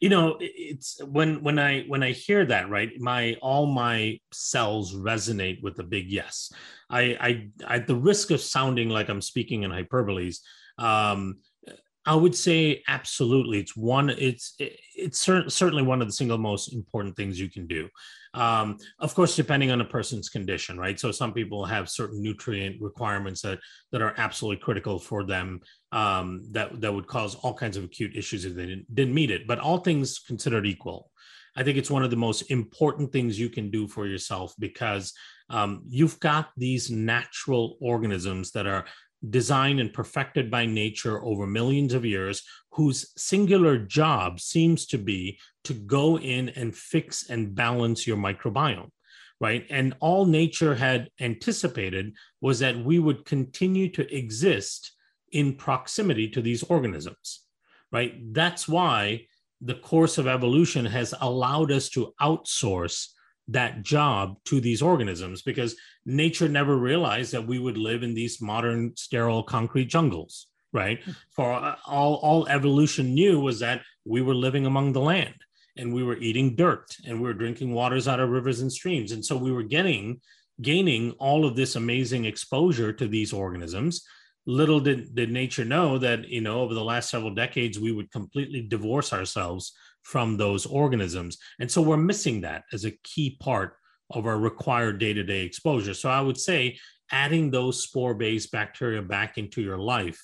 you 0.00 0.08
know 0.08 0.36
it's 0.40 1.00
when 1.04 1.42
when 1.42 1.58
i 1.58 1.82
when 1.82 2.02
i 2.02 2.10
hear 2.10 2.44
that 2.44 2.68
right 2.68 2.90
my 2.98 3.36
all 3.40 3.66
my 3.66 4.18
cells 4.32 4.94
resonate 4.94 5.62
with 5.62 5.78
a 5.78 5.84
big 5.84 6.10
yes 6.10 6.52
i 6.90 7.16
i 7.20 7.74
at 7.74 7.86
the 7.86 7.94
risk 7.94 8.30
of 8.30 8.40
sounding 8.40 8.88
like 8.88 9.08
i'm 9.08 9.20
speaking 9.20 9.62
in 9.62 9.70
hyperboles 9.70 10.38
um 10.78 11.36
I 12.04 12.16
would 12.16 12.34
say 12.34 12.82
absolutely. 12.88 13.60
It's 13.60 13.76
one. 13.76 14.10
It's 14.10 14.56
it's 14.58 15.18
certainly 15.20 15.82
one 15.82 16.00
of 16.00 16.08
the 16.08 16.12
single 16.12 16.38
most 16.38 16.72
important 16.72 17.16
things 17.16 17.38
you 17.38 17.48
can 17.48 17.66
do. 17.66 17.88
Um, 18.34 18.78
of 18.98 19.14
course, 19.14 19.36
depending 19.36 19.70
on 19.70 19.80
a 19.80 19.84
person's 19.84 20.28
condition, 20.28 20.78
right? 20.78 20.98
So 20.98 21.12
some 21.12 21.32
people 21.32 21.64
have 21.64 21.88
certain 21.88 22.20
nutrient 22.20 22.80
requirements 22.80 23.42
that 23.42 23.60
that 23.92 24.02
are 24.02 24.14
absolutely 24.16 24.62
critical 24.62 24.98
for 24.98 25.22
them. 25.24 25.60
Um, 25.92 26.42
that 26.50 26.80
that 26.80 26.92
would 26.92 27.06
cause 27.06 27.36
all 27.36 27.54
kinds 27.54 27.76
of 27.76 27.84
acute 27.84 28.16
issues 28.16 28.44
if 28.44 28.54
they 28.54 28.66
didn't, 28.66 28.92
didn't 28.92 29.14
meet 29.14 29.30
it. 29.30 29.46
But 29.46 29.60
all 29.60 29.78
things 29.78 30.18
considered 30.18 30.66
equal, 30.66 31.10
I 31.54 31.62
think 31.62 31.78
it's 31.78 31.90
one 31.90 32.02
of 32.02 32.10
the 32.10 32.16
most 32.16 32.50
important 32.50 33.12
things 33.12 33.38
you 33.38 33.48
can 33.48 33.70
do 33.70 33.86
for 33.86 34.06
yourself 34.06 34.54
because 34.58 35.12
um, 35.50 35.82
you've 35.88 36.18
got 36.18 36.48
these 36.56 36.90
natural 36.90 37.76
organisms 37.80 38.52
that 38.52 38.66
are 38.66 38.86
designed 39.30 39.80
and 39.80 39.92
perfected 39.92 40.50
by 40.50 40.66
nature 40.66 41.24
over 41.24 41.46
millions 41.46 41.94
of 41.94 42.04
years, 42.04 42.42
whose 42.72 43.12
singular 43.16 43.78
job 43.78 44.40
seems 44.40 44.86
to 44.86 44.98
be 44.98 45.38
to 45.64 45.74
go 45.74 46.18
in 46.18 46.48
and 46.50 46.74
fix 46.74 47.30
and 47.30 47.54
balance 47.54 48.06
your 48.06 48.16
microbiome, 48.16 48.90
right? 49.40 49.66
And 49.70 49.94
all 50.00 50.24
nature 50.26 50.74
had 50.74 51.08
anticipated 51.20 52.14
was 52.40 52.58
that 52.58 52.84
we 52.84 52.98
would 52.98 53.24
continue 53.24 53.88
to 53.90 54.16
exist 54.16 54.92
in 55.30 55.54
proximity 55.54 56.28
to 56.28 56.42
these 56.42 56.62
organisms, 56.64 57.42
right? 57.90 58.14
That's 58.32 58.68
why 58.68 59.26
the 59.60 59.74
course 59.76 60.18
of 60.18 60.26
evolution 60.26 60.84
has 60.84 61.14
allowed 61.20 61.70
us 61.70 61.88
to 61.90 62.12
outsource 62.20 63.08
that 63.52 63.82
job 63.82 64.36
to 64.44 64.60
these 64.60 64.82
organisms 64.82 65.42
because 65.42 65.76
nature 66.04 66.48
never 66.48 66.76
realized 66.76 67.32
that 67.32 67.46
we 67.46 67.58
would 67.58 67.78
live 67.78 68.02
in 68.02 68.14
these 68.14 68.40
modern 68.40 68.92
sterile 68.96 69.42
concrete 69.42 69.86
jungles 69.86 70.48
right? 70.72 71.02
Hmm. 71.02 71.10
for 71.30 71.52
uh, 71.52 71.76
all 71.86 72.14
all 72.16 72.48
evolution 72.48 73.14
knew 73.14 73.40
was 73.40 73.60
that 73.60 73.82
we 74.04 74.22
were 74.22 74.34
living 74.34 74.66
among 74.66 74.92
the 74.92 75.00
land 75.00 75.34
and 75.76 75.94
we 75.94 76.02
were 76.02 76.16
eating 76.16 76.54
dirt 76.56 76.96
and 77.06 77.20
we 77.20 77.28
were 77.28 77.34
drinking 77.34 77.72
waters 77.72 78.08
out 78.08 78.20
of 78.20 78.30
rivers 78.30 78.60
and 78.60 78.72
streams. 78.72 79.12
And 79.12 79.24
so 79.24 79.36
we 79.36 79.52
were 79.52 79.62
getting 79.62 80.20
gaining 80.60 81.12
all 81.12 81.46
of 81.46 81.56
this 81.56 81.76
amazing 81.76 82.24
exposure 82.24 82.92
to 82.92 83.08
these 83.08 83.32
organisms. 83.32 84.04
Little 84.44 84.80
did, 84.80 85.14
did 85.14 85.30
nature 85.30 85.64
know 85.64 85.98
that 85.98 86.28
you 86.28 86.40
know 86.40 86.60
over 86.60 86.74
the 86.74 86.84
last 86.84 87.10
several 87.10 87.34
decades 87.34 87.78
we 87.78 87.92
would 87.92 88.10
completely 88.10 88.60
divorce 88.60 89.12
ourselves 89.12 89.72
from 90.02 90.36
those 90.36 90.66
organisms. 90.66 91.38
And 91.60 91.70
so 91.70 91.80
we're 91.80 91.96
missing 91.96 92.40
that 92.42 92.64
as 92.72 92.84
a 92.84 92.92
key 93.04 93.36
part 93.40 93.76
of 94.10 94.26
our 94.26 94.38
required 94.38 94.98
day 94.98 95.12
to 95.12 95.22
day 95.22 95.44
exposure. 95.44 95.94
So 95.94 96.10
I 96.10 96.20
would 96.20 96.38
say 96.38 96.78
adding 97.10 97.50
those 97.50 97.82
spore 97.82 98.14
based 98.14 98.52
bacteria 98.52 99.02
back 99.02 99.38
into 99.38 99.62
your 99.62 99.78
life 99.78 100.20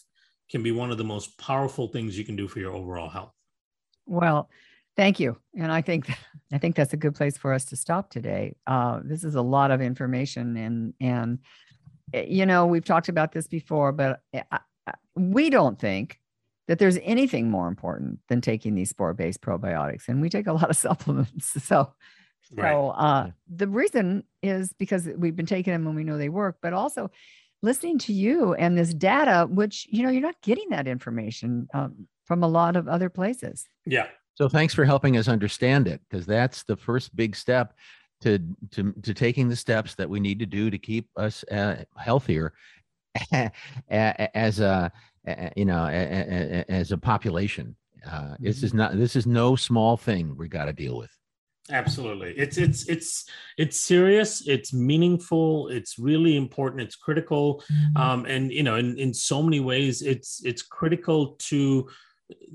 can 0.50 0.62
be 0.62 0.72
one 0.72 0.90
of 0.90 0.98
the 0.98 1.04
most 1.04 1.38
powerful 1.38 1.88
things 1.88 2.18
you 2.18 2.24
can 2.24 2.36
do 2.36 2.48
for 2.48 2.58
your 2.58 2.72
overall 2.72 3.08
health. 3.08 3.32
Well, 4.06 4.48
thank 4.96 5.20
you. 5.20 5.36
And 5.56 5.70
I 5.70 5.82
think 5.82 6.10
I 6.52 6.58
think 6.58 6.76
that's 6.76 6.94
a 6.94 6.98
good 6.98 7.14
place 7.14 7.36
for 7.36 7.52
us 7.52 7.66
to 7.66 7.76
stop 7.76 8.10
today. 8.10 8.56
Uh, 8.66 9.00
this 9.04 9.22
is 9.22 9.34
a 9.34 9.42
lot 9.42 9.70
of 9.70 9.82
information, 9.82 10.56
and 10.56 10.94
and 11.00 11.38
eh, 12.14 12.24
you 12.26 12.46
know 12.46 12.66
we've 12.66 12.84
talked 12.84 13.10
about 13.10 13.32
this 13.32 13.46
before, 13.46 13.92
but 13.92 14.20
eh, 14.32 14.42
I, 14.50 14.60
we 15.14 15.50
don't 15.50 15.78
think 15.78 16.18
that 16.68 16.78
there's 16.78 16.98
anything 17.02 17.50
more 17.50 17.66
important 17.66 18.20
than 18.28 18.40
taking 18.40 18.74
these 18.74 18.90
spore-based 18.90 19.40
probiotics 19.40 20.08
and 20.08 20.20
we 20.20 20.28
take 20.28 20.46
a 20.46 20.52
lot 20.60 20.70
of 20.70 20.76
supplements. 20.76 21.62
So 21.64 21.92
right. 22.54 22.72
so 22.72 22.90
uh, 22.90 23.30
the 23.48 23.66
reason 23.66 24.24
is 24.42 24.72
because 24.74 25.08
we've 25.16 25.34
been 25.34 25.46
taking 25.46 25.72
them 25.72 25.86
and 25.86 25.96
we 25.96 26.04
know 26.04 26.16
they 26.16 26.28
work 26.28 26.58
but 26.62 26.72
also 26.72 27.10
listening 27.60 27.98
to 27.98 28.12
you 28.12 28.54
and 28.54 28.78
this 28.78 28.94
data 28.94 29.48
which 29.50 29.88
you 29.90 30.02
know 30.02 30.10
you're 30.10 30.22
not 30.22 30.40
getting 30.42 30.68
that 30.70 30.86
information 30.86 31.66
um, 31.74 32.06
from 32.24 32.44
a 32.44 32.48
lot 32.48 32.76
of 32.76 32.86
other 32.86 33.08
places. 33.08 33.66
Yeah. 33.84 34.06
So 34.34 34.48
thanks 34.48 34.72
for 34.72 34.84
helping 34.84 35.16
us 35.16 35.26
understand 35.26 35.88
it 35.88 36.00
because 36.08 36.24
that's 36.24 36.62
the 36.62 36.76
first 36.76 37.16
big 37.16 37.34
step 37.34 37.74
to, 38.20 38.38
to 38.72 38.92
to 39.02 39.14
taking 39.14 39.48
the 39.48 39.56
steps 39.56 39.94
that 39.94 40.08
we 40.08 40.20
need 40.20 40.38
to 40.40 40.46
do 40.46 40.70
to 40.70 40.78
keep 40.78 41.08
us 41.16 41.44
uh, 41.50 41.84
healthier 41.96 42.52
as 43.88 44.60
a 44.60 44.92
you 45.56 45.64
know, 45.64 45.86
as 45.86 46.92
a 46.92 46.98
population. 46.98 47.76
Uh, 48.08 48.34
this 48.38 48.62
is 48.62 48.70
mm-hmm. 48.70 48.78
not 48.78 48.96
this 48.96 49.16
is 49.16 49.26
no 49.26 49.56
small 49.56 49.96
thing 49.96 50.36
we 50.36 50.48
got 50.48 50.66
to 50.66 50.72
deal 50.72 50.96
with. 50.96 51.10
Absolutely, 51.70 52.32
it's 52.36 52.56
it's 52.56 52.88
it's 52.88 53.26
it's 53.58 53.78
serious. 53.78 54.46
It's 54.46 54.72
meaningful. 54.72 55.68
It's 55.68 55.98
really 55.98 56.36
important. 56.36 56.82
It's 56.82 56.96
critical, 56.96 57.62
mm-hmm. 57.70 57.96
um, 57.96 58.24
and 58.24 58.50
you 58.50 58.62
know, 58.62 58.76
in 58.76 58.98
in 58.98 59.12
so 59.12 59.42
many 59.42 59.60
ways, 59.60 60.00
it's 60.00 60.42
it's 60.44 60.62
critical 60.62 61.36
to 61.50 61.88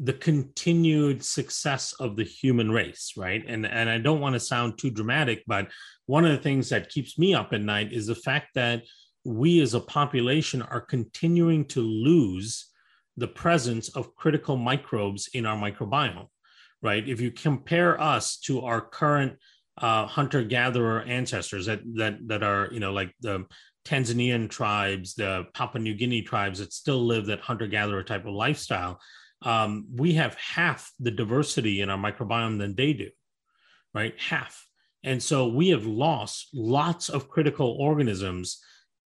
the 0.02 0.14
continued 0.14 1.24
success 1.24 1.94
of 1.94 2.16
the 2.16 2.24
human 2.24 2.72
race 2.72 3.14
right 3.18 3.44
and 3.48 3.66
and 3.66 3.90
i 3.90 3.98
don't 3.98 4.20
want 4.20 4.34
to 4.34 4.40
sound 4.40 4.78
too 4.78 4.92
dramatic 4.92 5.44
but 5.48 5.68
one 6.06 6.26
of 6.26 6.32
the 6.32 6.38
things 6.44 6.70
that 6.70 6.90
keeps 6.90 7.18
me 7.18 7.34
up 7.34 7.54
at 7.54 7.62
night 7.62 7.92
is 7.92 8.06
the 8.06 8.16
fact 8.16 8.54
that 8.54 8.84
we 9.26 9.62
as 9.62 9.74
a 9.74 9.80
population 9.80 10.62
are 10.62 10.82
continuing 10.82 11.66
to 11.66 11.82
lose 11.82 12.70
the 13.18 13.28
presence 13.28 13.90
of 13.90 14.16
critical 14.16 14.58
microbes 14.58 15.30
in 15.34 15.46
our 15.46 15.58
microbiome, 15.58 16.28
right? 16.82 17.08
If 17.08 17.22
you 17.22 17.32
compare 17.32 18.00
us 18.02 18.38
to 18.40 18.62
our 18.62 18.82
current 18.82 19.38
uh, 19.78 20.06
hunter-gatherer 20.06 21.04
ancestors 21.04 21.66
that 21.66 21.82
that 21.96 22.28
that 22.28 22.44
are, 22.44 22.70
you 22.72 22.80
know, 22.80 22.92
like 22.92 23.14
the 23.22 23.46
Tanzanian 23.86 24.50
tribes, 24.50 25.16
the 25.16 25.46
Papua 25.54 25.82
New 25.82 25.94
Guinea 25.94 26.22
tribes 26.22 26.60
that 26.60 26.74
still 26.74 27.06
live 27.06 27.26
that 27.26 27.42
hunter-gatherer 27.42 28.04
type 28.04 28.26
of 28.26 28.34
lifestyle, 28.34 29.00
um, 29.42 29.86
we 29.94 30.14
have 30.14 30.36
half 30.36 30.92
the 31.00 31.12
diversity 31.12 31.82
in 31.82 31.90
our 31.90 31.98
microbiome 31.98 32.60
than 32.60 32.76
they 32.76 32.94
do, 32.94 33.10
right? 33.94 34.14
Half. 34.20 34.68
And 35.04 35.22
so 35.22 35.48
we 35.48 35.70
have 35.70 35.86
lost 35.86 36.50
lots 36.54 37.10
of 37.10 37.30
critical 37.30 37.76
organisms 37.80 38.62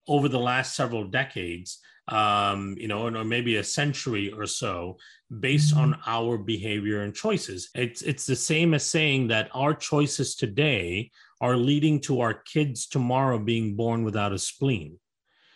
over 0.08 0.30
the 0.30 0.40
last 0.40 0.76
several 0.76 1.06
decades, 1.06 1.80
um, 2.08 2.76
you 2.78 2.88
know, 2.88 3.08
or 3.08 3.24
maybe 3.24 3.56
a 3.56 3.64
century 3.64 4.32
or 4.32 4.46
so, 4.46 4.98
based 5.40 5.76
on 5.76 5.94
mm-hmm. 5.94 6.02
our 6.06 6.38
behavior 6.38 7.02
and 7.02 7.16
choices. 7.16 7.70
It's 7.74 8.02
it's 8.02 8.26
the 8.26 8.36
same 8.36 8.74
as 8.74 8.86
saying 8.86 9.30
that 9.30 9.50
our 9.54 9.74
choices 9.74 10.36
today 10.36 11.12
are 11.42 11.58
leading 11.58 12.00
to 12.02 12.22
our 12.22 12.34
kids 12.34 12.88
tomorrow 12.88 13.40
being 13.40 13.76
born 13.76 14.04
without 14.04 14.34
a 14.34 14.40
spleen, 14.40 15.00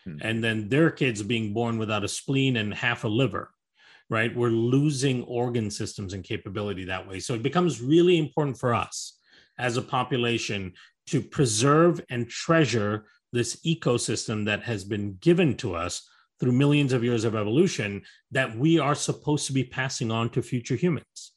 hmm. 0.04 0.18
and 0.22 0.44
then 0.44 0.70
their 0.70 0.90
kids 0.90 1.22
being 1.22 1.54
born 1.54 1.78
without 1.78 2.04
a 2.04 2.08
spleen 2.08 2.58
and 2.58 2.74
half 2.74 3.04
a 3.04 3.08
liver. 3.08 3.52
Right, 4.12 4.36
we're 4.36 4.50
losing 4.50 5.24
organ 5.26 5.70
systems 5.70 6.14
and 6.14 6.24
capability 6.24 6.86
that 6.86 7.08
way. 7.08 7.20
So 7.20 7.36
it 7.36 7.44
becomes 7.44 7.80
really 7.80 8.18
important 8.18 8.58
for 8.58 8.74
us 8.74 9.20
as 9.60 9.78
a 9.78 9.84
population 9.84 10.74
to 11.08 11.22
preserve 11.22 12.02
and 12.10 12.28
treasure 12.28 13.06
this 13.32 13.58
ecosystem 13.66 14.46
that 14.46 14.64
has 14.64 14.84
been 14.84 15.18
given 15.22 15.56
to 15.58 15.76
us 15.76 16.08
through 16.40 16.52
millions 16.52 16.94
of 16.94 17.04
years 17.04 17.26
of 17.26 17.36
evolution 17.36 18.02
that 18.32 18.56
we 18.58 18.80
are 18.80 18.96
supposed 18.96 19.46
to 19.48 19.54
be 19.54 19.64
passing 19.64 20.12
on 20.12 20.30
to 20.30 20.42
future 20.42 20.76
humans 20.76 21.34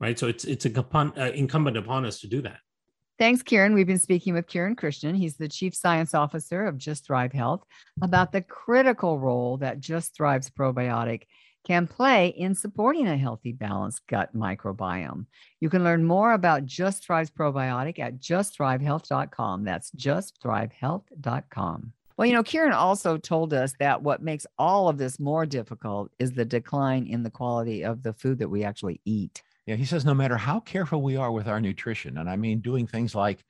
right 0.00 0.18
so 0.18 0.26
it's 0.28 0.44
it's 0.44 0.66
uh, 0.66 1.30
incumbent 1.34 1.76
upon 1.76 2.04
us 2.04 2.20
to 2.20 2.26
do 2.26 2.40
that 2.42 2.58
Thanks, 3.18 3.42
Kiran. 3.42 3.74
We've 3.74 3.84
been 3.84 3.98
speaking 3.98 4.34
with 4.34 4.46
Kiran 4.46 4.76
Krishnan. 4.76 5.16
He's 5.16 5.36
the 5.36 5.48
Chief 5.48 5.74
Science 5.74 6.14
Officer 6.14 6.64
of 6.64 6.78
Just 6.78 7.04
Thrive 7.04 7.32
Health 7.32 7.64
about 8.00 8.30
the 8.30 8.42
critical 8.42 9.18
role 9.18 9.56
that 9.56 9.80
Just 9.80 10.14
Thrive's 10.14 10.48
probiotic 10.48 11.22
can 11.68 11.86
play 11.86 12.28
in 12.28 12.54
supporting 12.54 13.06
a 13.06 13.18
healthy, 13.18 13.52
balanced 13.52 14.06
gut 14.06 14.34
microbiome. 14.34 15.26
You 15.60 15.68
can 15.68 15.84
learn 15.84 16.02
more 16.02 16.32
about 16.32 16.64
Just 16.64 17.04
Thrive's 17.04 17.30
probiotic 17.30 17.98
at 17.98 18.20
justthrivehealth.com. 18.20 19.64
That's 19.64 19.90
justthrivehealth.com. 19.90 21.92
Well, 22.16 22.26
you 22.26 22.32
know, 22.32 22.42
Kiran 22.42 22.72
also 22.72 23.18
told 23.18 23.52
us 23.52 23.74
that 23.80 24.02
what 24.02 24.22
makes 24.22 24.46
all 24.58 24.88
of 24.88 24.96
this 24.96 25.20
more 25.20 25.44
difficult 25.44 26.10
is 26.18 26.32
the 26.32 26.46
decline 26.46 27.06
in 27.06 27.22
the 27.22 27.30
quality 27.30 27.84
of 27.84 28.02
the 28.02 28.14
food 28.14 28.38
that 28.38 28.48
we 28.48 28.64
actually 28.64 29.02
eat. 29.04 29.42
Yeah, 29.66 29.76
he 29.76 29.84
says 29.84 30.06
no 30.06 30.14
matter 30.14 30.38
how 30.38 30.60
careful 30.60 31.02
we 31.02 31.16
are 31.16 31.30
with 31.30 31.46
our 31.46 31.60
nutrition, 31.60 32.16
and 32.16 32.30
I 32.30 32.36
mean 32.36 32.60
doing 32.60 32.86
things 32.86 33.14
like 33.14 33.44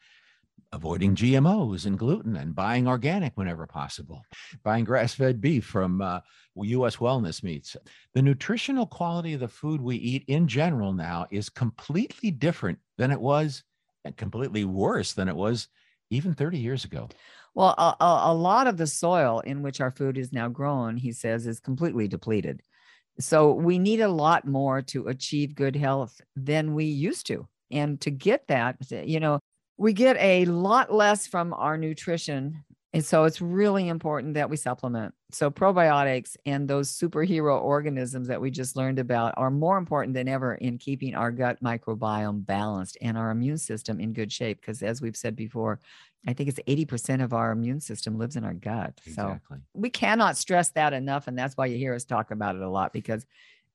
avoiding 0.72 1.14
GMOs 1.14 1.86
and 1.86 1.98
gluten 1.98 2.36
and 2.36 2.54
buying 2.54 2.86
organic 2.86 3.36
whenever 3.36 3.66
possible, 3.66 4.22
buying 4.62 4.84
grass 4.84 5.14
fed 5.14 5.40
beef 5.40 5.64
from 5.64 6.00
uh, 6.00 6.20
US 6.56 6.96
wellness 6.96 7.42
meats. 7.42 7.76
The 8.14 8.22
nutritional 8.22 8.86
quality 8.86 9.34
of 9.34 9.40
the 9.40 9.48
food 9.48 9.80
we 9.80 9.96
eat 9.96 10.24
in 10.28 10.46
general 10.46 10.92
now 10.92 11.26
is 11.30 11.48
completely 11.48 12.30
different 12.30 12.78
than 12.98 13.10
it 13.10 13.20
was 13.20 13.64
and 14.04 14.16
completely 14.16 14.64
worse 14.64 15.12
than 15.12 15.28
it 15.28 15.36
was 15.36 15.68
even 16.10 16.34
30 16.34 16.58
years 16.58 16.84
ago. 16.84 17.08
Well, 17.54 17.74
a, 17.76 17.96
a, 18.00 18.34
lot 18.34 18.66
of 18.66 18.76
the 18.76 18.86
soil 18.86 19.40
in 19.40 19.62
which 19.62 19.80
our 19.80 19.90
food 19.90 20.16
is 20.16 20.32
now 20.32 20.48
grown, 20.48 20.96
he 20.96 21.12
says, 21.12 21.46
is 21.46 21.58
completely 21.60 22.06
depleted 22.06 22.62
So 23.18 23.52
we 23.52 23.78
need 23.78 24.00
a 24.00 24.08
lot 24.08 24.46
more 24.46 24.80
to 24.82 25.08
achieve 25.08 25.54
good 25.54 25.74
health 25.74 26.20
than 26.36 26.74
we 26.74 26.84
used 26.84 27.26
to. 27.26 27.48
And 27.70 28.00
to 28.02 28.10
get 28.10 28.46
that, 28.46 28.76
you 28.90 29.20
know, 29.20 29.40
we 29.78 29.92
get 29.92 30.16
a 30.18 30.44
lot 30.46 30.92
less 30.92 31.26
from 31.26 31.54
our 31.54 31.78
nutrition. 31.78 32.64
And 32.92 33.04
so 33.04 33.24
it's 33.24 33.40
really 33.40 33.88
important 33.88 34.34
that 34.34 34.50
we 34.50 34.56
supplement. 34.56 35.14
So 35.30 35.50
probiotics 35.50 36.36
and 36.46 36.66
those 36.66 36.90
superhero 36.90 37.60
organisms 37.60 38.28
that 38.28 38.40
we 38.40 38.50
just 38.50 38.76
learned 38.76 38.98
about 38.98 39.34
are 39.36 39.50
more 39.50 39.76
important 39.78 40.14
than 40.14 40.26
ever 40.26 40.54
in 40.54 40.78
keeping 40.78 41.14
our 41.14 41.30
gut 41.30 41.62
microbiome 41.62 42.44
balanced 42.44 42.96
and 43.00 43.16
our 43.16 43.30
immune 43.30 43.58
system 43.58 44.00
in 44.00 44.12
good 44.12 44.32
shape. 44.32 44.60
Because 44.60 44.82
as 44.82 45.00
we've 45.00 45.16
said 45.16 45.36
before, 45.36 45.80
I 46.26 46.32
think 46.32 46.48
it's 46.48 46.60
80% 46.66 47.22
of 47.22 47.32
our 47.32 47.52
immune 47.52 47.80
system 47.80 48.18
lives 48.18 48.36
in 48.36 48.44
our 48.44 48.54
gut. 48.54 48.98
Exactly. 49.06 49.58
So 49.58 49.62
we 49.74 49.90
cannot 49.90 50.36
stress 50.36 50.70
that 50.70 50.92
enough. 50.92 51.28
And 51.28 51.38
that's 51.38 51.56
why 51.56 51.66
you 51.66 51.76
hear 51.76 51.94
us 51.94 52.04
talk 52.04 52.30
about 52.30 52.56
it 52.56 52.62
a 52.62 52.70
lot 52.70 52.92
because 52.92 53.24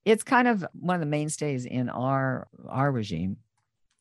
it's 0.05 0.23
kind 0.23 0.47
of 0.47 0.65
one 0.73 0.95
of 0.95 0.99
the 0.99 1.05
mainstays 1.05 1.65
in 1.65 1.87
our 1.89 2.47
our 2.67 2.91
regime. 2.91 3.37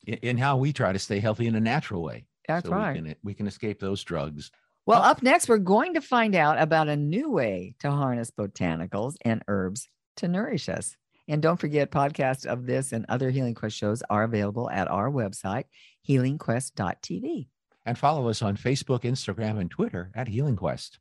In, 0.05 0.13
in 0.15 0.37
how 0.37 0.57
we 0.57 0.73
try 0.73 0.93
to 0.93 0.99
stay 0.99 1.19
healthy 1.19 1.47
in 1.47 1.55
a 1.55 1.61
natural 1.61 2.03
way. 2.03 2.25
That's 2.47 2.67
so 2.67 2.73
right. 2.73 2.93
We 2.93 2.99
can, 2.99 3.11
uh, 3.11 3.13
we 3.23 3.33
can 3.33 3.47
escape 3.47 3.79
those 3.79 4.03
drugs. 4.03 4.51
Well, 4.85 5.01
up 5.01 5.23
next, 5.23 5.47
we're 5.47 5.59
going 5.59 5.93
to 5.93 6.01
find 6.01 6.35
out 6.35 6.59
about 6.59 6.89
a 6.89 6.97
new 6.97 7.31
way 7.31 7.75
to 7.79 7.89
harness 7.89 8.31
botanicals 8.31 9.15
and 9.23 9.41
herbs 9.47 9.87
to 10.17 10.27
nourish 10.27 10.67
us. 10.67 10.97
And 11.29 11.41
don't 11.41 11.59
forget, 11.59 11.89
podcasts 11.89 12.45
of 12.45 12.65
this 12.65 12.91
and 12.91 13.05
other 13.07 13.29
Healing 13.29 13.55
Quest 13.55 13.77
shows 13.77 14.03
are 14.09 14.23
available 14.23 14.69
at 14.69 14.89
our 14.89 15.09
website, 15.09 15.63
healingquest.tv 16.07 17.47
and 17.85 17.97
follow 17.97 18.29
us 18.29 18.41
on 18.41 18.57
Facebook, 18.57 19.01
Instagram, 19.01 19.59
and 19.59 19.69
Twitter 19.69 20.11
at 20.15 20.27
Healing 20.27 20.55
Quest. 20.55 20.99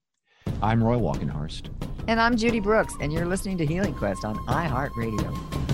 I'm 0.63 0.83
Roy 0.83 0.97
Walkenhorst. 0.97 1.71
And 2.09 2.21
I'm 2.21 2.37
Judy 2.37 2.61
Brooks, 2.61 2.95
and 3.01 3.13
you're 3.13 3.27
listening 3.27 3.59
to 3.59 3.67
Healing 3.67 3.95
Quest 3.95 4.25
on 4.25 4.37
iHeartRadio. 4.47 5.72